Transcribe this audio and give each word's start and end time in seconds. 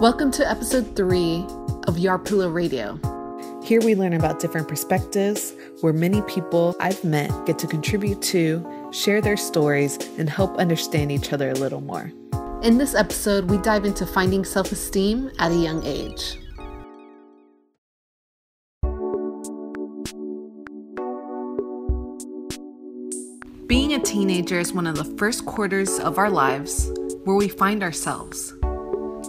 Welcome 0.00 0.30
to 0.30 0.50
episode 0.50 0.96
three 0.96 1.44
of 1.86 1.96
Yarpula 1.96 2.50
Radio. 2.50 2.98
Here 3.62 3.82
we 3.82 3.94
learn 3.94 4.14
about 4.14 4.40
different 4.40 4.66
perspectives 4.66 5.52
where 5.82 5.92
many 5.92 6.22
people 6.22 6.74
I've 6.80 7.04
met 7.04 7.30
get 7.44 7.58
to 7.58 7.66
contribute 7.66 8.22
to, 8.22 8.88
share 8.94 9.20
their 9.20 9.36
stories, 9.36 9.98
and 10.16 10.30
help 10.30 10.56
understand 10.56 11.12
each 11.12 11.34
other 11.34 11.50
a 11.50 11.52
little 11.52 11.82
more. 11.82 12.10
In 12.62 12.78
this 12.78 12.94
episode, 12.94 13.50
we 13.50 13.58
dive 13.58 13.84
into 13.84 14.06
finding 14.06 14.42
self 14.42 14.72
esteem 14.72 15.30
at 15.38 15.52
a 15.52 15.54
young 15.54 15.84
age. 15.84 16.38
Being 23.66 23.92
a 23.92 23.98
teenager 23.98 24.58
is 24.58 24.72
one 24.72 24.86
of 24.86 24.96
the 24.96 25.14
first 25.18 25.44
quarters 25.44 25.98
of 25.98 26.16
our 26.16 26.30
lives 26.30 26.90
where 27.24 27.36
we 27.36 27.48
find 27.48 27.82
ourselves. 27.82 28.54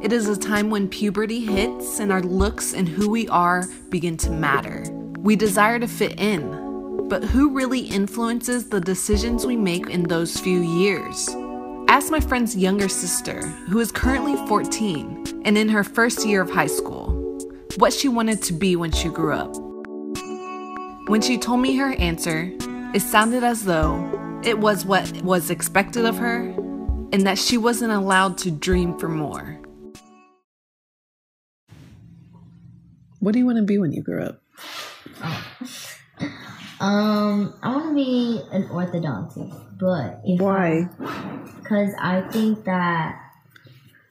It 0.01 0.11
is 0.11 0.27
a 0.27 0.35
time 0.35 0.71
when 0.71 0.89
puberty 0.89 1.45
hits 1.45 1.99
and 1.99 2.11
our 2.11 2.23
looks 2.23 2.73
and 2.73 2.89
who 2.89 3.07
we 3.07 3.27
are 3.27 3.67
begin 3.91 4.17
to 4.17 4.31
matter. 4.31 4.83
We 5.19 5.35
desire 5.35 5.77
to 5.77 5.87
fit 5.87 6.19
in, 6.19 7.07
but 7.07 7.23
who 7.23 7.51
really 7.51 7.81
influences 7.81 8.67
the 8.67 8.81
decisions 8.81 9.45
we 9.45 9.55
make 9.55 9.91
in 9.91 10.01
those 10.01 10.39
few 10.39 10.59
years? 10.59 11.29
Ask 11.87 12.09
my 12.09 12.19
friend's 12.19 12.57
younger 12.57 12.89
sister, 12.89 13.45
who 13.69 13.79
is 13.79 13.91
currently 13.91 14.35
14 14.47 15.43
and 15.45 15.55
in 15.55 15.69
her 15.69 15.83
first 15.83 16.25
year 16.25 16.41
of 16.41 16.49
high 16.49 16.65
school, 16.65 17.11
what 17.77 17.93
she 17.93 18.09
wanted 18.09 18.41
to 18.41 18.53
be 18.53 18.75
when 18.75 18.91
she 18.91 19.07
grew 19.07 19.33
up. 19.33 19.55
When 21.09 21.21
she 21.21 21.37
told 21.37 21.59
me 21.59 21.75
her 21.75 21.93
answer, 21.93 22.51
it 22.95 23.03
sounded 23.03 23.43
as 23.43 23.65
though 23.65 24.41
it 24.43 24.57
was 24.57 24.83
what 24.83 25.21
was 25.21 25.51
expected 25.51 26.05
of 26.05 26.17
her 26.17 26.39
and 27.13 27.27
that 27.27 27.37
she 27.37 27.59
wasn't 27.59 27.91
allowed 27.91 28.39
to 28.39 28.49
dream 28.49 28.97
for 28.97 29.07
more. 29.07 29.59
What 33.21 33.33
do 33.33 33.39
you 33.39 33.45
want 33.45 33.59
to 33.59 33.63
be 33.63 33.77
when 33.77 33.93
you 33.93 34.01
grow 34.01 34.25
up? 34.25 34.41
Um, 36.79 37.53
I 37.61 37.69
want 37.69 37.89
to 37.89 37.93
be 37.93 38.41
an 38.51 38.67
orthodontist, 38.69 39.77
but 39.77 40.21
if 40.25 40.41
Why? 40.41 40.89
Because 41.61 41.93
I 41.99 42.21
think 42.31 42.65
that 42.65 43.21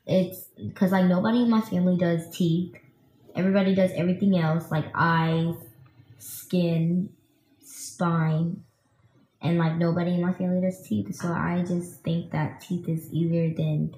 it's 0.06 0.44
because 0.56 0.92
like 0.92 1.06
nobody 1.06 1.42
in 1.42 1.50
my 1.50 1.61
family 1.61 1.98
does 1.98 2.30
teeth. 2.30 2.77
Everybody 3.34 3.75
does 3.75 3.91
everything 3.97 4.39
else, 4.39 4.70
like 4.70 4.86
eyes, 4.94 5.56
skin, 6.19 7.11
spine, 7.64 8.62
and 9.42 9.58
like 9.58 9.77
nobody 9.77 10.14
in 10.14 10.22
my 10.22 10.34
family 10.34 10.61
does 10.61 10.80
teeth. 10.86 11.12
So 11.17 11.28
I 11.28 11.64
just 11.67 12.05
think 12.05 12.30
that 12.30 12.61
teeth 12.61 12.89
is 12.89 13.12
easier 13.12 13.52
than 13.52 13.97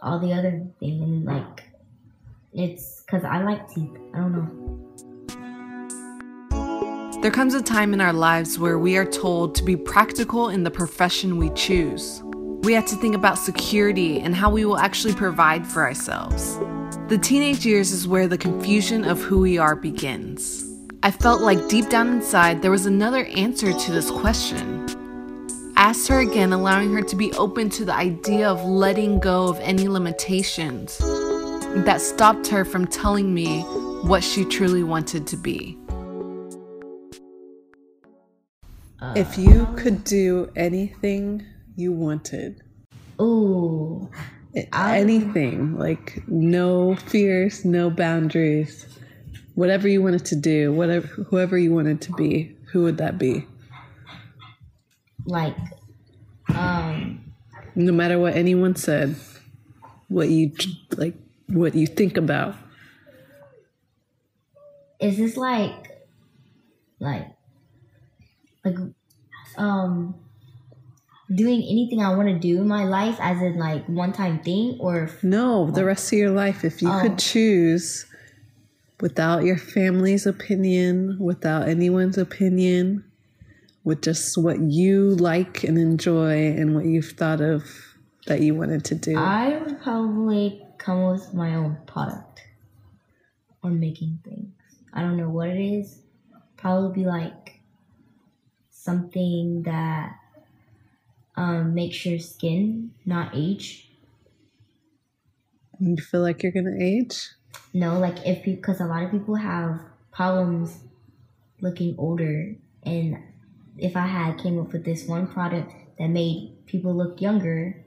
all 0.00 0.20
the 0.20 0.32
other 0.32 0.68
things, 0.78 1.02
and 1.02 1.24
like 1.24 1.69
it's 2.52 3.02
because 3.02 3.24
I 3.24 3.42
like 3.42 3.68
teeth. 3.68 3.90
I 4.14 4.18
don't 4.18 4.32
know. 4.32 4.80
There 7.22 7.30
comes 7.30 7.54
a 7.54 7.62
time 7.62 7.92
in 7.92 8.00
our 8.00 8.12
lives 8.12 8.58
where 8.58 8.78
we 8.78 8.96
are 8.96 9.04
told 9.04 9.54
to 9.56 9.62
be 9.62 9.76
practical 9.76 10.48
in 10.48 10.64
the 10.64 10.70
profession 10.70 11.36
we 11.36 11.50
choose. 11.50 12.22
We 12.62 12.72
have 12.72 12.86
to 12.86 12.96
think 12.96 13.14
about 13.14 13.38
security 13.38 14.20
and 14.20 14.34
how 14.34 14.50
we 14.50 14.64
will 14.64 14.78
actually 14.78 15.14
provide 15.14 15.66
for 15.66 15.82
ourselves. 15.82 16.58
The 17.08 17.18
teenage 17.18 17.64
years 17.66 17.92
is 17.92 18.08
where 18.08 18.26
the 18.26 18.38
confusion 18.38 19.04
of 19.04 19.20
who 19.20 19.40
we 19.40 19.58
are 19.58 19.76
begins. 19.76 20.66
I 21.02 21.10
felt 21.10 21.40
like 21.40 21.68
deep 21.68 21.88
down 21.88 22.08
inside 22.08 22.62
there 22.62 22.70
was 22.70 22.86
another 22.86 23.24
answer 23.26 23.72
to 23.72 23.92
this 23.92 24.10
question. 24.10 24.86
Asked 25.76 26.08
her 26.08 26.20
again, 26.20 26.52
allowing 26.52 26.92
her 26.94 27.02
to 27.02 27.16
be 27.16 27.32
open 27.34 27.70
to 27.70 27.84
the 27.84 27.94
idea 27.94 28.48
of 28.48 28.62
letting 28.64 29.18
go 29.18 29.48
of 29.48 29.58
any 29.60 29.88
limitations 29.88 31.00
that 31.76 32.00
stopped 32.00 32.46
her 32.48 32.64
from 32.64 32.86
telling 32.86 33.32
me 33.32 33.62
what 34.02 34.22
she 34.24 34.44
truly 34.44 34.82
wanted 34.82 35.26
to 35.28 35.36
be. 35.36 35.78
If 39.16 39.38
you 39.38 39.66
could 39.76 40.04
do 40.04 40.50
anything 40.56 41.44
you 41.76 41.92
wanted, 41.92 42.62
oh, 43.18 44.10
anything, 44.72 45.78
like 45.78 46.22
no 46.28 46.96
fears, 46.96 47.64
no 47.64 47.88
boundaries, 47.88 48.86
whatever 49.54 49.88
you 49.88 50.02
wanted 50.02 50.24
to 50.26 50.36
do, 50.36 50.72
whatever 50.72 51.06
whoever 51.06 51.56
you 51.56 51.72
wanted 51.72 52.00
to 52.02 52.12
be, 52.12 52.56
who 52.72 52.82
would 52.82 52.98
that 52.98 53.18
be? 53.18 53.46
like, 55.26 55.56
um, 56.54 57.32
No 57.74 57.92
matter 57.92 58.18
what 58.18 58.34
anyone 58.34 58.74
said, 58.76 59.16
what 60.08 60.28
you 60.28 60.52
like, 60.96 61.14
what 61.50 61.74
you 61.74 61.86
think 61.86 62.16
about. 62.16 62.54
is 65.00 65.16
this 65.16 65.34
like, 65.36 65.98
like, 66.98 67.26
like, 68.64 68.74
um, 69.56 70.14
doing 71.34 71.62
anything 71.62 72.02
I 72.02 72.14
want 72.14 72.28
to 72.28 72.38
do 72.38 72.60
in 72.60 72.68
my 72.68 72.84
life 72.84 73.16
as 73.18 73.40
in 73.40 73.58
like 73.58 73.86
one 73.88 74.12
time 74.12 74.40
thing 74.42 74.76
or 74.78 75.10
No, 75.22 75.70
the 75.70 75.86
rest 75.86 76.12
of 76.12 76.18
your 76.18 76.32
life, 76.32 76.64
if 76.64 76.82
you 76.82 76.90
Oh. 76.90 77.00
could 77.00 77.18
choose 77.18 78.04
without 79.00 79.44
your 79.44 79.56
family's 79.56 80.26
opinion, 80.26 81.16
without 81.18 81.66
anyone's 81.66 82.18
opinion, 82.18 83.02
with 83.84 84.02
just 84.02 84.36
what 84.36 84.60
you 84.60 85.10
like 85.14 85.64
and 85.64 85.78
enjoy 85.78 86.48
and 86.52 86.74
what 86.74 86.84
you've 86.84 87.12
thought 87.12 87.40
of 87.40 87.64
that 88.26 88.42
you 88.42 88.54
wanted 88.54 88.84
to 88.84 88.94
do. 88.94 89.16
I 89.16 89.56
would 89.64 89.80
probably 89.80 90.62
come 90.80 91.04
with 91.12 91.32
my 91.34 91.54
own 91.54 91.76
product 91.86 92.42
or 93.62 93.70
making 93.70 94.18
things. 94.24 94.52
I 94.92 95.02
don't 95.02 95.16
know 95.16 95.28
what 95.28 95.50
it 95.50 95.60
is. 95.60 96.00
Probably 96.56 97.02
be 97.02 97.06
like 97.06 97.60
something 98.70 99.62
that 99.64 100.16
um, 101.36 101.74
makes 101.74 102.04
your 102.04 102.18
skin 102.18 102.92
not 103.04 103.32
age. 103.34 103.88
you 105.78 105.96
feel 105.96 106.22
like 106.22 106.42
you're 106.42 106.52
to 106.52 106.82
age? 106.82 107.28
No, 107.72 107.98
like 107.98 108.26
if 108.26 108.44
because 108.44 108.80
a 108.80 108.86
lot 108.86 109.04
of 109.04 109.10
people 109.10 109.36
have 109.36 109.80
problems 110.10 110.78
looking 111.60 111.94
older, 111.98 112.56
and 112.82 113.18
if 113.78 113.96
I 113.96 114.06
had 114.06 114.38
came 114.38 114.58
up 114.58 114.72
with 114.72 114.84
this 114.84 115.06
one 115.06 115.26
product 115.26 115.72
that 115.98 116.08
made 116.08 116.66
people 116.66 116.94
look 116.94 117.20
younger, 117.20 117.84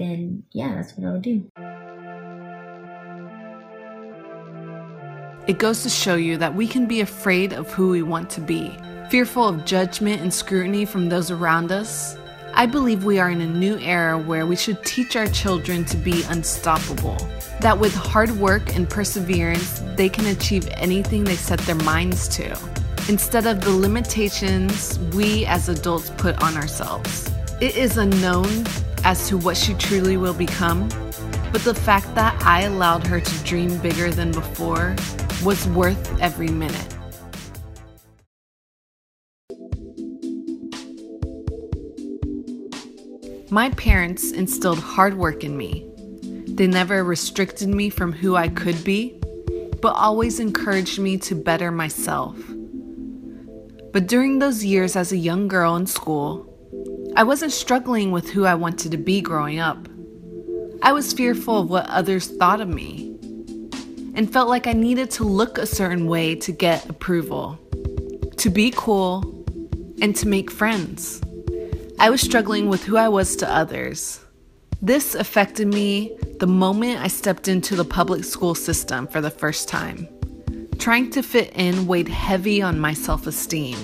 then 0.00 0.42
yeah, 0.52 0.74
that's 0.74 0.96
what 0.96 1.06
I 1.06 1.12
would 1.12 1.22
do. 1.22 1.50
It 5.46 5.58
goes 5.58 5.82
to 5.82 5.88
show 5.88 6.14
you 6.14 6.36
that 6.38 6.54
we 6.54 6.66
can 6.66 6.86
be 6.86 7.00
afraid 7.00 7.52
of 7.52 7.72
who 7.72 7.90
we 7.90 8.02
want 8.02 8.30
to 8.30 8.40
be, 8.40 8.76
fearful 9.10 9.48
of 9.48 9.64
judgment 9.64 10.22
and 10.22 10.32
scrutiny 10.32 10.84
from 10.84 11.08
those 11.08 11.30
around 11.30 11.72
us. 11.72 12.16
I 12.54 12.66
believe 12.66 13.04
we 13.04 13.18
are 13.18 13.30
in 13.30 13.40
a 13.40 13.46
new 13.46 13.78
era 13.78 14.18
where 14.18 14.46
we 14.46 14.56
should 14.56 14.84
teach 14.84 15.16
our 15.16 15.26
children 15.26 15.84
to 15.86 15.96
be 15.96 16.22
unstoppable. 16.24 17.16
That 17.60 17.78
with 17.78 17.94
hard 17.94 18.30
work 18.32 18.74
and 18.74 18.88
perseverance, 18.88 19.82
they 19.96 20.08
can 20.08 20.26
achieve 20.26 20.68
anything 20.72 21.24
they 21.24 21.36
set 21.36 21.58
their 21.60 21.76
minds 21.76 22.28
to, 22.28 22.56
instead 23.08 23.46
of 23.46 23.60
the 23.60 23.70
limitations 23.70 24.98
we 25.14 25.46
as 25.46 25.68
adults 25.68 26.10
put 26.10 26.42
on 26.42 26.56
ourselves. 26.56 27.30
It 27.60 27.76
is 27.76 27.96
unknown 27.98 28.64
as 29.04 29.28
to 29.28 29.38
what 29.38 29.56
she 29.56 29.74
truly 29.74 30.16
will 30.16 30.34
become, 30.34 30.88
but 31.52 31.62
the 31.62 31.74
fact 31.74 32.14
that 32.14 32.40
I 32.42 32.62
allowed 32.62 33.06
her 33.06 33.20
to 33.20 33.44
dream 33.44 33.78
bigger 33.78 34.10
than 34.10 34.32
before 34.32 34.96
was 35.44 35.66
worth 35.68 36.20
every 36.20 36.48
minute. 36.48 36.96
My 43.50 43.70
parents 43.70 44.30
instilled 44.30 44.78
hard 44.78 45.14
work 45.14 45.42
in 45.42 45.56
me. 45.56 45.90
They 46.46 46.68
never 46.68 47.02
restricted 47.02 47.68
me 47.68 47.90
from 47.90 48.12
who 48.12 48.36
I 48.36 48.48
could 48.48 48.84
be, 48.84 49.20
but 49.82 49.94
always 49.94 50.38
encouraged 50.38 51.00
me 51.00 51.16
to 51.18 51.34
better 51.34 51.72
myself. 51.72 52.36
But 53.92 54.06
during 54.06 54.38
those 54.38 54.64
years 54.64 54.94
as 54.94 55.10
a 55.10 55.16
young 55.16 55.48
girl 55.48 55.74
in 55.74 55.86
school, 55.86 56.49
I 57.16 57.24
wasn't 57.24 57.52
struggling 57.52 58.12
with 58.12 58.30
who 58.30 58.44
I 58.44 58.54
wanted 58.54 58.92
to 58.92 58.96
be 58.96 59.20
growing 59.20 59.58
up. 59.58 59.88
I 60.82 60.92
was 60.92 61.12
fearful 61.12 61.60
of 61.60 61.70
what 61.70 61.88
others 61.90 62.28
thought 62.28 62.60
of 62.60 62.68
me 62.68 63.16
and 64.14 64.32
felt 64.32 64.48
like 64.48 64.66
I 64.66 64.72
needed 64.72 65.10
to 65.12 65.24
look 65.24 65.58
a 65.58 65.66
certain 65.66 66.06
way 66.06 66.34
to 66.36 66.52
get 66.52 66.88
approval, 66.88 67.58
to 68.36 68.48
be 68.48 68.72
cool, 68.74 69.44
and 70.00 70.14
to 70.16 70.28
make 70.28 70.50
friends. 70.50 71.20
I 71.98 72.10
was 72.10 72.20
struggling 72.20 72.68
with 72.68 72.84
who 72.84 72.96
I 72.96 73.08
was 73.08 73.36
to 73.36 73.50
others. 73.50 74.24
This 74.80 75.14
affected 75.14 75.68
me 75.68 76.16
the 76.38 76.46
moment 76.46 77.00
I 77.00 77.08
stepped 77.08 77.48
into 77.48 77.76
the 77.76 77.84
public 77.84 78.24
school 78.24 78.54
system 78.54 79.06
for 79.06 79.20
the 79.20 79.30
first 79.30 79.68
time. 79.68 80.08
Trying 80.78 81.10
to 81.10 81.22
fit 81.22 81.52
in 81.54 81.86
weighed 81.86 82.08
heavy 82.08 82.62
on 82.62 82.80
my 82.80 82.94
self 82.94 83.26
esteem. 83.26 83.76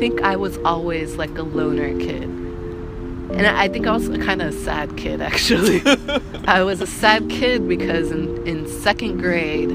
Think 0.00 0.22
I 0.22 0.34
was 0.34 0.56
always 0.64 1.16
like 1.16 1.36
a 1.36 1.42
loner 1.42 1.96
kid. 2.00 2.22
And 2.22 3.46
I 3.46 3.68
think 3.68 3.86
I 3.86 3.92
was 3.92 4.08
kind 4.08 4.40
of 4.40 4.48
a 4.48 4.52
sad 4.52 4.96
kid, 4.96 5.20
actually. 5.30 5.82
I 6.46 6.62
was 6.62 6.80
a 6.80 6.86
sad 6.86 7.28
kid 7.28 7.68
because 7.68 8.10
in, 8.10 8.46
in 8.46 8.66
second 8.66 9.18
grade, 9.18 9.70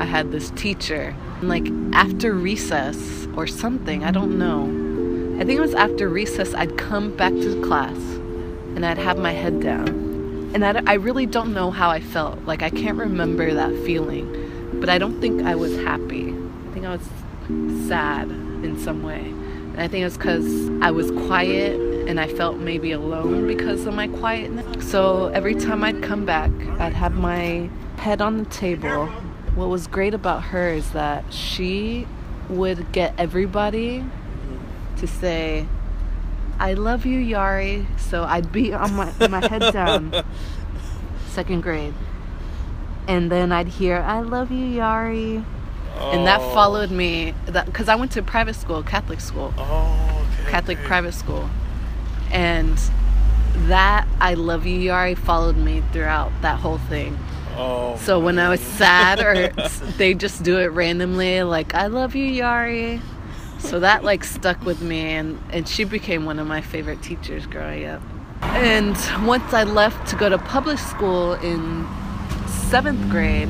I 0.00 0.04
had 0.04 0.30
this 0.30 0.50
teacher. 0.52 1.16
And 1.40 1.48
like 1.48 1.66
after 1.92 2.32
recess 2.32 3.26
or 3.36 3.48
something, 3.48 4.04
I 4.04 4.12
don't 4.12 4.38
know. 4.38 4.62
I 5.40 5.44
think 5.44 5.58
it 5.58 5.62
was 5.62 5.74
after 5.74 6.08
recess, 6.08 6.54
I'd 6.54 6.78
come 6.78 7.16
back 7.16 7.32
to 7.32 7.60
class 7.66 7.98
and 8.76 8.86
I'd 8.86 8.98
have 8.98 9.18
my 9.18 9.32
head 9.32 9.60
down. 9.60 9.88
And 10.54 10.64
I, 10.64 10.80
I 10.86 10.94
really 10.94 11.26
don't 11.26 11.52
know 11.52 11.72
how 11.72 11.90
I 11.90 12.00
felt. 12.00 12.40
Like, 12.44 12.62
I 12.62 12.70
can't 12.70 12.96
remember 12.96 13.52
that 13.52 13.72
feeling. 13.84 14.78
But 14.80 14.90
I 14.90 14.98
don't 14.98 15.20
think 15.20 15.42
I 15.42 15.56
was 15.56 15.74
happy. 15.78 16.28
I 16.28 16.72
think 16.72 16.86
I 16.86 16.96
was 16.96 17.88
sad 17.88 18.30
in 18.30 18.78
some 18.78 19.02
way. 19.02 19.34
And 19.76 19.84
I 19.84 19.88
think 19.88 20.00
it 20.00 20.04
was 20.04 20.16
because 20.16 20.70
I 20.80 20.90
was 20.90 21.10
quiet 21.10 21.78
and 22.08 22.18
I 22.18 22.28
felt 22.28 22.56
maybe 22.56 22.92
alone 22.92 23.46
because 23.46 23.84
of 23.84 23.92
my 23.92 24.08
quietness. 24.08 24.90
So 24.90 25.26
every 25.26 25.54
time 25.54 25.84
I'd 25.84 26.02
come 26.02 26.24
back, 26.24 26.50
I'd 26.80 26.94
have 26.94 27.12
my 27.12 27.68
head 27.98 28.22
on 28.22 28.38
the 28.38 28.46
table. 28.46 29.06
What 29.54 29.68
was 29.68 29.86
great 29.86 30.14
about 30.14 30.44
her 30.44 30.70
is 30.70 30.92
that 30.92 31.30
she 31.30 32.08
would 32.48 32.90
get 32.92 33.12
everybody 33.18 34.02
to 34.96 35.06
say, 35.06 35.66
I 36.58 36.72
love 36.72 37.04
you, 37.04 37.20
Yari. 37.20 37.84
So 38.00 38.24
I'd 38.24 38.50
be 38.50 38.72
on 38.72 38.94
my, 38.94 39.28
my 39.28 39.46
head 39.46 39.74
down, 39.74 40.24
second 41.26 41.60
grade. 41.60 41.92
And 43.06 43.30
then 43.30 43.52
I'd 43.52 43.68
hear, 43.68 43.98
I 43.98 44.20
love 44.20 44.50
you, 44.50 44.80
Yari. 44.80 45.44
And 45.98 46.26
that 46.26 46.40
Oh. 46.40 46.54
followed 46.54 46.90
me, 46.90 47.34
because 47.46 47.88
I 47.88 47.94
went 47.94 48.12
to 48.12 48.22
private 48.22 48.54
school, 48.54 48.82
Catholic 48.82 49.20
school. 49.20 49.52
Oh, 49.58 50.26
okay. 50.42 50.50
Catholic 50.50 50.78
okay. 50.78 50.86
private 50.86 51.14
school. 51.14 51.48
And 52.30 52.78
that 53.68 54.06
I 54.20 54.34
love 54.34 54.66
you 54.66 54.90
Yari 54.90 55.16
followed 55.16 55.56
me 55.56 55.82
throughout 55.92 56.30
that 56.42 56.58
whole 56.60 56.78
thing. 56.78 57.18
Oh. 57.56 57.96
So 57.96 58.20
when 58.20 58.38
I 58.38 58.48
was 58.50 58.60
sad 58.60 59.18
or 59.20 59.48
they 59.96 60.12
just 60.14 60.42
do 60.42 60.58
it 60.58 60.66
randomly 60.66 61.42
like 61.42 61.74
I 61.74 61.86
love 61.86 62.14
you 62.14 62.30
Yari. 62.42 63.00
So 63.58 63.80
that 63.80 64.04
like 64.04 64.24
stuck 64.24 64.62
with 64.64 64.82
me 64.82 65.00
and 65.00 65.40
and 65.50 65.66
she 65.66 65.84
became 65.84 66.26
one 66.26 66.38
of 66.38 66.46
my 66.46 66.60
favorite 66.60 67.02
teachers 67.02 67.46
growing 67.46 67.86
up. 67.86 68.02
And 68.42 68.96
once 69.26 69.54
I 69.54 69.64
left 69.64 70.06
to 70.10 70.16
go 70.16 70.28
to 70.28 70.36
public 70.38 70.78
school 70.78 71.34
in 71.34 71.86
7th 72.70 73.10
grade, 73.10 73.48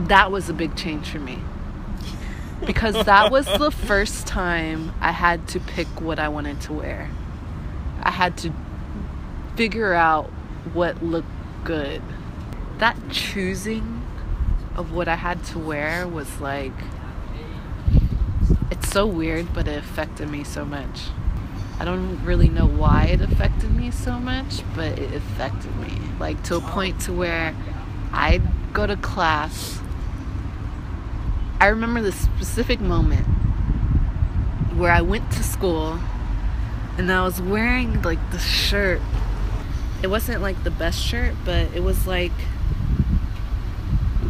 that 0.00 0.30
was 0.30 0.50
a 0.50 0.52
big 0.52 0.76
change 0.76 1.08
for 1.08 1.18
me. 1.18 1.38
Because 2.68 3.06
that 3.06 3.32
was 3.32 3.46
the 3.46 3.70
first 3.70 4.26
time 4.26 4.92
I 5.00 5.10
had 5.10 5.48
to 5.48 5.58
pick 5.58 5.88
what 6.02 6.18
I 6.18 6.28
wanted 6.28 6.60
to 6.60 6.74
wear. 6.74 7.10
I 8.02 8.10
had 8.10 8.36
to 8.38 8.52
figure 9.56 9.94
out 9.94 10.26
what 10.74 11.02
looked 11.02 11.30
good. 11.64 12.02
That 12.76 12.96
choosing 13.10 14.02
of 14.76 14.92
what 14.92 15.08
I 15.08 15.14
had 15.16 15.42
to 15.46 15.58
wear 15.58 16.06
was 16.06 16.40
like, 16.42 16.74
it's 18.70 18.90
so 18.90 19.06
weird, 19.06 19.54
but 19.54 19.66
it 19.66 19.78
affected 19.78 20.28
me 20.28 20.44
so 20.44 20.66
much. 20.66 21.08
I 21.80 21.86
don't 21.86 22.22
really 22.22 22.50
know 22.50 22.66
why 22.66 23.04
it 23.04 23.22
affected 23.22 23.74
me 23.74 23.90
so 23.90 24.18
much, 24.20 24.62
but 24.76 24.98
it 24.98 25.14
affected 25.14 25.74
me. 25.76 25.98
Like 26.20 26.42
to 26.44 26.56
a 26.56 26.60
point 26.60 27.00
to 27.02 27.14
where 27.14 27.56
I'd 28.12 28.42
go 28.74 28.86
to 28.86 28.96
class. 28.96 29.80
I 31.60 31.66
remember 31.68 32.00
this 32.00 32.14
specific 32.14 32.80
moment 32.80 33.26
where 34.76 34.92
I 34.92 35.00
went 35.00 35.32
to 35.32 35.42
school 35.42 35.98
and 36.96 37.10
I 37.10 37.24
was 37.24 37.42
wearing 37.42 38.00
like 38.02 38.30
the 38.30 38.38
shirt. 38.38 39.00
It 40.00 40.06
wasn't 40.06 40.40
like 40.40 40.62
the 40.62 40.70
best 40.70 41.00
shirt, 41.00 41.34
but 41.44 41.74
it 41.74 41.82
was 41.82 42.06
like 42.06 42.30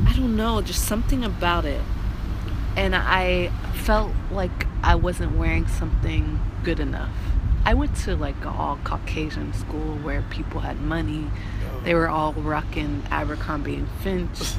I 0.06 0.14
don't 0.14 0.36
know, 0.36 0.62
just 0.62 0.84
something 0.84 1.22
about 1.22 1.66
it. 1.66 1.82
And 2.76 2.96
I 2.96 3.48
felt 3.74 4.12
like 4.30 4.66
I 4.82 4.94
wasn't 4.94 5.36
wearing 5.36 5.66
something 5.66 6.40
good 6.64 6.80
enough. 6.80 7.12
I 7.66 7.74
went 7.74 7.94
to 7.96 8.16
like 8.16 8.40
an 8.40 8.46
all 8.46 8.78
Caucasian 8.84 9.52
school 9.52 9.96
where 9.98 10.22
people 10.30 10.60
had 10.60 10.80
money. 10.80 11.30
They 11.84 11.92
were 11.92 12.08
all 12.08 12.32
rocking 12.32 13.02
Abercrombie 13.10 13.74
and 13.74 13.88
Fitch. 14.00 14.54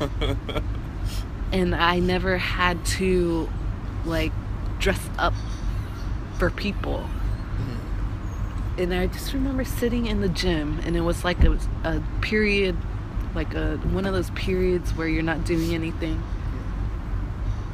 and 1.52 1.74
I 1.74 1.98
never 1.98 2.38
had 2.38 2.84
to 2.96 3.48
like 4.04 4.32
dress 4.78 5.08
up 5.18 5.34
for 6.38 6.50
people. 6.50 6.98
Mm-hmm. 6.98 8.80
And 8.80 8.94
I 8.94 9.06
just 9.08 9.32
remember 9.32 9.64
sitting 9.64 10.06
in 10.06 10.20
the 10.20 10.28
gym, 10.28 10.80
and 10.84 10.96
it 10.96 11.02
was 11.02 11.24
like 11.24 11.42
a, 11.44 11.58
a 11.84 12.02
period, 12.20 12.76
like 13.34 13.54
a 13.54 13.76
one 13.78 14.06
of 14.06 14.14
those 14.14 14.30
periods 14.30 14.94
where 14.94 15.08
you're 15.08 15.22
not 15.22 15.44
doing 15.44 15.74
anything. 15.74 16.22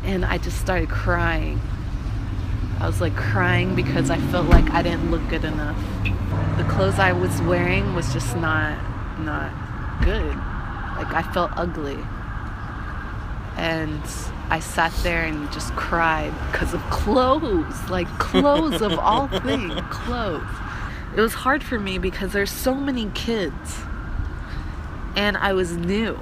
And 0.04 0.24
I 0.24 0.38
just 0.38 0.58
started 0.60 0.88
crying. 0.88 1.60
I 2.78 2.86
was 2.86 3.00
like 3.00 3.16
crying 3.16 3.74
because 3.74 4.10
I 4.10 4.18
felt 4.18 4.46
like 4.46 4.70
I 4.70 4.82
didn't 4.82 5.10
look 5.10 5.26
good 5.28 5.44
enough. 5.44 5.76
The 6.58 6.64
clothes 6.64 6.98
I 6.98 7.12
was 7.12 7.40
wearing 7.42 7.94
was 7.94 8.12
just 8.12 8.36
not 8.36 8.78
not 9.20 9.50
good. 10.04 10.36
Like 10.96 11.12
I 11.12 11.22
felt 11.32 11.52
ugly. 11.56 11.98
And 13.56 14.02
I 14.50 14.60
sat 14.60 14.92
there 15.02 15.24
and 15.24 15.50
just 15.52 15.74
cried 15.74 16.32
because 16.50 16.74
of 16.74 16.80
clothes. 16.90 17.90
Like 17.90 18.08
clothes 18.18 18.82
of 18.82 18.98
all 18.98 19.28
things, 19.42 19.74
clothes. 19.90 20.46
It 21.16 21.20
was 21.20 21.34
hard 21.34 21.62
for 21.62 21.78
me 21.78 21.98
because 21.98 22.32
there's 22.32 22.50
so 22.50 22.74
many 22.74 23.10
kids. 23.14 23.80
And 25.16 25.36
I 25.36 25.54
was 25.54 25.76
new. 25.76 26.18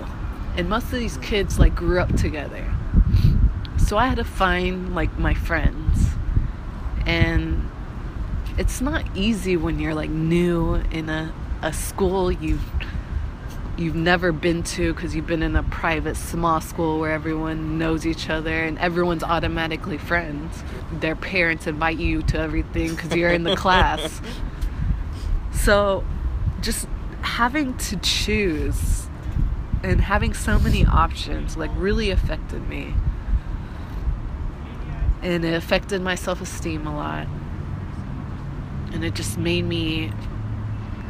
And 0.56 0.68
most 0.68 0.84
of 0.84 0.92
these 0.92 1.16
kids 1.18 1.58
like 1.58 1.74
grew 1.74 1.98
up 1.98 2.14
together. 2.16 2.72
So 3.76 3.98
I 3.98 4.06
had 4.06 4.16
to 4.16 4.24
find 4.24 4.94
like 4.94 5.18
my 5.18 5.34
friends. 5.34 6.10
And 7.06 7.70
it's 8.56 8.80
not 8.80 9.04
easy 9.16 9.56
when 9.56 9.80
you're 9.80 9.94
like 9.94 10.10
new 10.10 10.76
in 10.92 11.08
a, 11.08 11.34
a 11.60 11.72
school 11.72 12.30
you've 12.30 12.64
you've 13.76 13.96
never 13.96 14.30
been 14.30 14.62
to 14.62 14.94
because 14.94 15.16
you've 15.16 15.26
been 15.26 15.42
in 15.42 15.56
a 15.56 15.62
private 15.64 16.16
small 16.16 16.60
school 16.60 17.00
where 17.00 17.12
everyone 17.12 17.78
knows 17.78 18.06
each 18.06 18.30
other 18.30 18.62
and 18.62 18.78
everyone's 18.78 19.24
automatically 19.24 19.98
friends. 19.98 20.62
Their 20.92 21.16
parents 21.16 21.66
invite 21.66 21.98
you 21.98 22.22
to 22.24 22.38
everything 22.38 22.94
because 22.94 23.14
you're 23.16 23.30
in 23.30 23.42
the 23.42 23.56
class. 23.64 24.20
So 25.52 26.04
just 26.60 26.86
having 27.22 27.76
to 27.78 27.96
choose 27.96 29.08
and 29.82 30.00
having 30.00 30.34
so 30.34 30.58
many 30.58 30.84
options 30.86 31.56
like 31.56 31.70
really 31.74 32.10
affected 32.10 32.68
me. 32.68 32.94
And 35.20 35.44
it 35.44 35.54
affected 35.54 36.00
my 36.00 36.14
self-esteem 36.14 36.86
a 36.86 36.94
lot. 36.94 37.26
And 38.92 39.04
it 39.04 39.14
just 39.14 39.36
made 39.36 39.64
me 39.64 40.12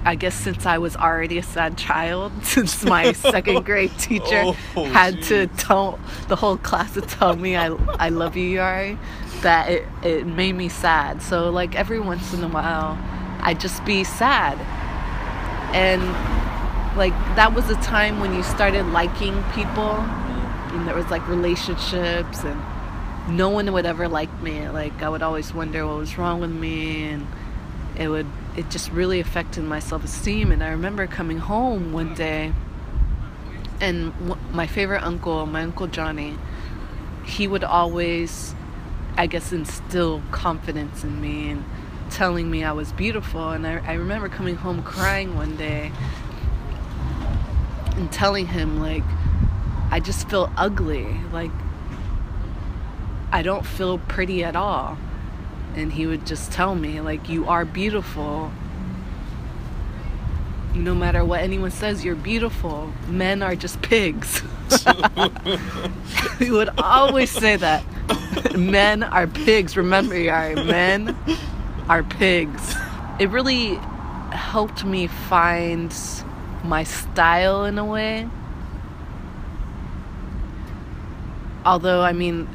I 0.05 0.17
guess 0.17 0.35
since 0.35 0.67
I 0.67 0.79
was 0.79 0.97
already 0.97 1.39
a 1.39 1.43
sad 1.43 1.79
child, 1.79 2.33
since 2.43 2.85
my 2.85 3.13
second 3.13 3.65
grade 3.65 3.93
teacher 3.99 4.43
Oh, 4.77 4.85
had 4.85 5.23
to 5.25 5.47
tell 5.47 5.99
the 6.29 6.37
whole 6.37 6.59
class 6.59 6.93
to 6.95 7.01
tell 7.01 7.37
me 7.37 7.57
I, 7.57 7.69
I 7.99 8.11
love 8.11 8.37
you, 8.37 8.59
Yari, 8.59 8.99
that 9.41 9.71
it, 9.71 9.89
it 10.03 10.27
made 10.27 10.53
me 10.55 10.69
sad. 10.69 11.23
So, 11.23 11.51
like, 11.51 11.75
every 11.75 12.01
once 12.01 12.35
in 12.35 12.45
a 12.45 12.49
while, 12.49 12.99
I'd 13.41 13.61
just 13.61 13.85
be 13.85 14.05
sad. 14.05 14.59
And, 15.75 16.03
like, 16.97 17.15
that 17.37 17.55
was 17.55 17.69
a 17.71 17.77
time 17.77 18.21
when 18.21 18.35
you 18.35 18.43
started 18.43 18.85
liking 18.87 19.43
people, 19.55 19.97
and 20.73 20.87
there 20.87 20.95
was, 20.95 21.07
like, 21.11 21.27
relationships, 21.29 22.45
and 22.45 22.61
no 23.37 23.49
one 23.49 23.73
would 23.73 23.87
ever 23.87 24.07
like 24.07 24.33
me. 24.43 24.69
Like, 24.69 25.03
I 25.03 25.09
would 25.09 25.23
always 25.23 25.55
wonder 25.55 25.87
what 25.87 25.97
was 25.97 26.19
wrong 26.19 26.41
with 26.41 26.53
me, 26.53 27.05
and 27.05 27.27
it 27.97 28.09
would 28.09 28.27
it 28.57 28.71
just 28.71 28.91
really 28.93 29.21
affected 29.21 29.65
my 29.65 29.79
self-esteem 29.79 30.53
and 30.53 30.63
i 30.63 30.69
remember 30.71 31.07
coming 31.07 31.39
home 31.39 31.93
one 31.93 32.15
day 32.15 32.53
and 33.81 34.13
w- 34.27 34.41
my 34.53 34.67
favorite 34.67 35.03
uncle 35.03 35.47
my 35.47 35.63
uncle 35.63 35.87
johnny 35.87 36.37
he 37.25 37.47
would 37.49 37.65
always 37.65 38.55
i 39.17 39.27
guess 39.27 39.53
instill 39.53 40.23
confidence 40.31 41.03
in 41.05 41.21
me 41.21 41.51
and 41.51 41.65
telling 42.11 42.51
me 42.51 42.63
i 42.63 42.73
was 42.73 42.93
beautiful 42.93 43.51
and 43.51 43.67
i, 43.67 43.83
I 43.87 43.95
remember 43.95 44.29
coming 44.29 44.57
home 44.57 44.83
crying 44.83 45.35
one 45.35 45.57
day 45.57 45.91
and 47.97 48.11
telling 48.13 48.47
him 48.47 48.81
like 48.81 49.05
i 49.91 50.01
just 50.01 50.29
feel 50.29 50.53
ugly. 50.57 51.07
Like 51.33 51.51
i 53.33 53.43
don't 53.43 53.67
feel 53.67 53.99
pretty 53.99 54.45
at 54.45 54.55
all 54.55 54.97
and 55.75 55.93
he 55.93 56.07
would 56.07 56.27
just 56.27 56.53
tell 56.53 56.75
me 56.75 57.01
like 57.01 57.29
you 57.29 57.47
are 57.47 57.65
beautiful 57.65 58.51
no 60.75 60.95
matter 60.95 61.25
what 61.25 61.41
anyone 61.41 61.71
says 61.71 62.05
you're 62.05 62.17
beautiful 62.17 62.93
men 63.09 63.43
are 63.43 63.55
just 63.55 63.81
pigs 63.83 64.43
he 66.39 66.51
would 66.51 66.71
always 66.79 67.31
say 67.31 67.57
that 67.57 67.85
men 68.57 69.03
are 69.03 69.27
pigs. 69.27 69.77
Remember, 69.77 70.19
yar, 70.19 70.55
men 70.57 71.17
are 71.89 72.03
pigs. 72.03 72.75
It 73.19 73.31
really 73.31 73.77
helped 74.33 74.85
me 74.85 75.07
find 75.07 75.95
my 76.65 76.85
style 76.85 77.65
in 77.65 77.79
a 77.79 77.85
way. 77.85 78.29
Although, 81.65 82.03
I 82.03 82.13
mean, 82.13 82.49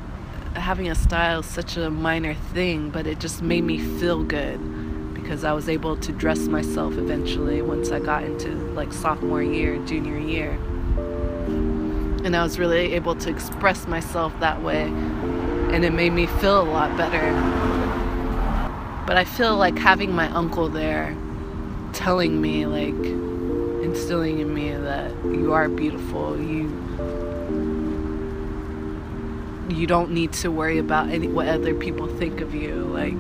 having 0.54 0.90
a 0.90 0.96
style 0.96 1.40
is 1.40 1.46
such 1.46 1.78
a 1.78 1.90
minor 1.90 2.34
thing, 2.34 2.90
but 2.90 3.08
it 3.08 3.20
just 3.20 3.42
made 3.42 3.64
me 3.64 3.78
feel 4.00 4.24
good 4.24 4.60
because 5.14 5.44
I 5.44 5.54
was 5.54 5.70
able 5.70 5.96
to 5.98 6.12
dress 6.12 6.40
myself 6.48 6.98
eventually 6.98 7.62
once 7.62 7.92
I 7.92 8.00
got 8.00 8.24
into 8.24 8.50
like 8.74 8.92
sophomore 8.92 9.44
year, 9.44 9.78
junior 9.86 10.18
year. 10.18 10.52
And 12.24 12.36
I 12.36 12.44
was 12.44 12.60
really 12.60 12.94
able 12.94 13.16
to 13.16 13.30
express 13.30 13.88
myself 13.88 14.38
that 14.40 14.62
way, 14.62 14.84
and 14.84 15.86
it 15.86 15.94
made 15.94 16.14
me 16.14 16.26
feel 16.26 16.62
a 16.62 16.70
lot 16.70 16.98
better. 16.98 17.32
But 19.06 19.18
I 19.18 19.24
feel 19.24 19.56
like 19.56 19.78
having 19.78 20.12
my 20.14 20.28
uncle 20.30 20.68
there 20.68 21.16
telling 21.94 22.42
me, 22.42 22.66
like, 22.66 22.94
instilling 23.84 24.40
in 24.40 24.54
me 24.54 24.72
that 24.72 25.12
you 25.26 25.54
are 25.54 25.70
beautiful, 25.70 26.40
you 26.40 26.70
you 29.72 29.88
don't 29.88 30.12
need 30.12 30.34
to 30.34 30.50
worry 30.50 30.78
about 30.78 31.10
any 31.10 31.28
what 31.28 31.48
other 31.48 31.74
people 31.74 32.08
think 32.18 32.42
of 32.42 32.54
you 32.54 32.76
like 32.86 33.14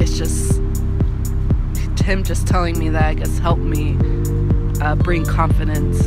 it's 0.00 0.16
just 0.16 0.60
him 2.00 2.24
just 2.24 2.46
telling 2.46 2.78
me 2.78 2.88
that 2.88 3.04
i 3.04 3.14
guess 3.14 3.38
helped 3.38 3.62
me 3.62 3.96
uh, 4.80 4.94
bring 4.94 5.24
confidence. 5.24 5.98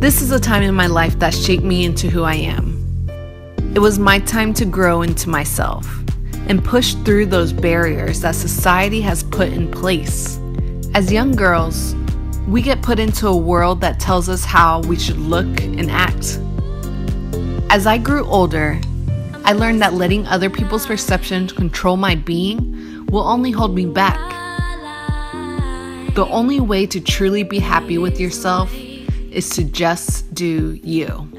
This 0.00 0.22
is 0.22 0.30
a 0.30 0.38
time 0.38 0.62
in 0.62 0.74
my 0.74 0.86
life 0.86 1.18
that 1.18 1.34
shaped 1.34 1.64
me 1.64 1.84
into 1.84 2.08
who 2.08 2.22
i 2.22 2.34
am. 2.34 2.76
It 3.74 3.80
was 3.80 3.98
my 3.98 4.20
time 4.20 4.54
to 4.54 4.64
grow 4.64 5.02
into 5.02 5.28
myself 5.28 5.86
and 6.46 6.64
push 6.64 6.94
through 7.04 7.26
those 7.26 7.52
barriers 7.52 8.20
that 8.22 8.34
society 8.34 9.00
has 9.02 9.22
put 9.24 9.48
in 9.48 9.70
place 9.70 10.38
as 10.94 11.12
young 11.12 11.32
girls, 11.32 11.94
we 12.46 12.62
get 12.62 12.82
put 12.82 12.98
into 12.98 13.28
a 13.28 13.36
world 13.36 13.80
that 13.82 14.00
tells 14.00 14.28
us 14.28 14.44
how 14.44 14.80
we 14.82 14.96
should 14.96 15.18
look 15.18 15.46
and 15.62 15.90
act. 15.90 16.40
As 17.70 17.86
I 17.86 17.98
grew 17.98 18.24
older, 18.24 18.80
I 19.44 19.52
learned 19.52 19.80
that 19.82 19.94
letting 19.94 20.26
other 20.26 20.50
people's 20.50 20.86
perceptions 20.86 21.52
control 21.52 21.96
my 21.96 22.14
being 22.14 23.06
will 23.06 23.26
only 23.26 23.50
hold 23.50 23.74
me 23.74 23.86
back. 23.86 24.18
The 26.14 26.26
only 26.30 26.60
way 26.60 26.86
to 26.86 27.00
truly 27.00 27.42
be 27.42 27.58
happy 27.58 27.98
with 27.98 28.18
yourself 28.18 28.74
is 28.74 29.48
to 29.50 29.64
just 29.64 30.34
do 30.34 30.80
you. 30.82 31.37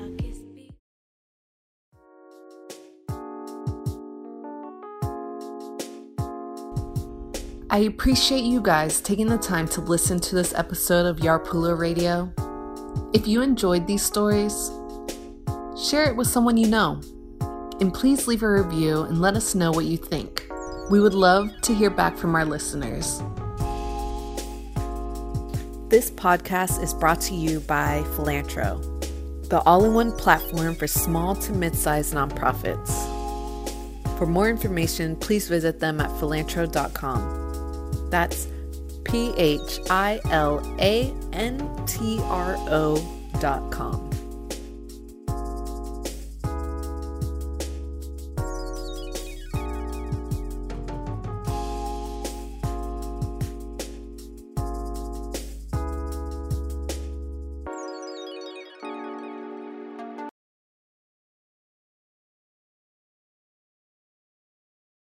I 7.79 7.83
appreciate 7.83 8.43
you 8.43 8.59
guys 8.59 8.99
taking 8.99 9.27
the 9.27 9.37
time 9.37 9.65
to 9.69 9.79
listen 9.79 10.19
to 10.19 10.35
this 10.35 10.53
episode 10.53 11.05
of 11.05 11.19
Yarpula 11.19 11.79
Radio. 11.79 12.29
If 13.13 13.25
you 13.25 13.41
enjoyed 13.41 13.87
these 13.87 14.01
stories, 14.01 14.69
share 15.81 16.03
it 16.09 16.17
with 16.17 16.27
someone 16.27 16.57
you 16.57 16.67
know. 16.67 16.99
And 17.79 17.93
please 17.93 18.27
leave 18.27 18.43
a 18.43 18.51
review 18.51 19.03
and 19.03 19.21
let 19.21 19.37
us 19.37 19.55
know 19.55 19.71
what 19.71 19.85
you 19.85 19.95
think. 19.95 20.45
We 20.91 20.99
would 20.99 21.13
love 21.13 21.51
to 21.61 21.73
hear 21.73 21.89
back 21.89 22.17
from 22.17 22.35
our 22.35 22.43
listeners. 22.43 23.19
This 25.87 26.11
podcast 26.11 26.83
is 26.83 26.93
brought 26.93 27.21
to 27.21 27.33
you 27.33 27.61
by 27.61 28.03
Philantro, 28.07 28.81
the 29.47 29.61
all 29.61 29.85
in 29.85 29.93
one 29.93 30.11
platform 30.11 30.75
for 30.75 30.85
small 30.85 31.33
to 31.33 31.53
mid 31.53 31.75
sized 31.75 32.13
nonprofits. 32.13 32.91
For 34.17 34.25
more 34.25 34.49
information, 34.49 35.15
please 35.15 35.47
visit 35.47 35.79
them 35.79 36.01
at 36.01 36.09
philantro.com. 36.19 37.48
That's 38.09 38.47
P 39.03 39.33
H 39.37 39.79
I 39.89 40.19
L 40.29 40.61
A 40.79 41.13
N 41.33 41.85
T 41.85 42.19
R 42.23 42.55
O 42.69 42.97
dot 43.39 43.71
com. 43.71 44.08